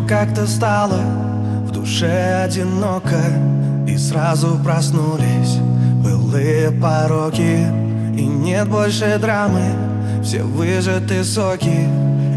[0.00, 1.00] как-то стало
[1.66, 3.20] в душе одиноко
[3.86, 5.58] И сразу проснулись
[6.02, 7.66] былые пороки.
[8.16, 9.64] И нет больше драмы,
[10.22, 11.88] все выжаты соки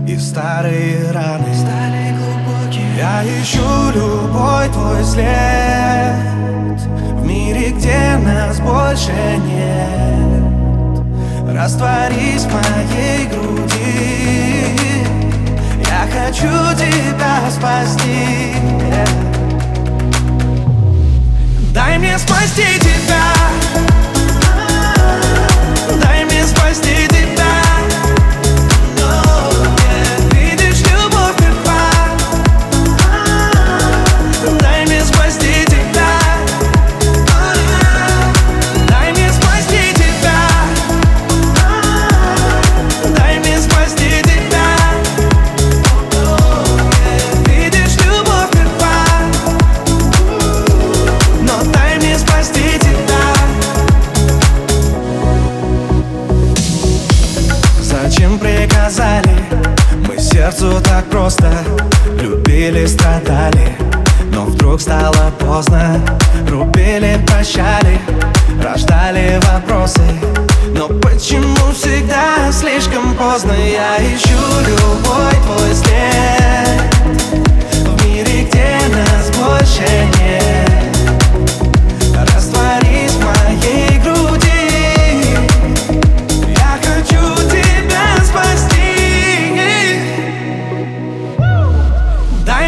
[0.08, 1.54] И старые раны.
[1.54, 6.80] Стали глубокие Я ищу любой твой след
[7.14, 9.14] В мире, где нас больше
[9.46, 9.96] нет.
[11.56, 13.85] Растворись в моей груди
[22.46, 22.85] Дай мне
[58.40, 59.30] Приказали?
[60.08, 61.50] Мы сердцу так просто
[62.22, 63.76] Любили, страдали.
[64.34, 66.00] Но вдруг стало поздно
[66.50, 68.00] Рубили, прощали
[68.62, 70.02] Рождали вопросы.
[70.78, 73.54] Но почему всегда слишком поздно?
[73.54, 75.05] Я ищу любой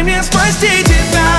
[0.02, 1.37] Мне спасти тебя.